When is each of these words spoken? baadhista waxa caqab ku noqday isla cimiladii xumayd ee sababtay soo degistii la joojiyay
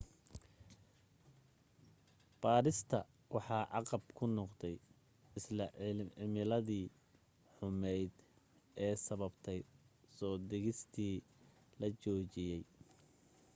baadhista 2.41 2.97
waxa 3.35 3.57
caqab 3.73 4.03
ku 4.17 4.25
noqday 4.37 4.75
isla 5.37 5.65
cimiladii 6.17 6.85
xumayd 7.55 8.11
ee 8.85 8.95
sababtay 9.05 9.59
soo 10.17 10.35
degistii 10.49 11.15
la 11.79 11.87
joojiyay 12.01 12.63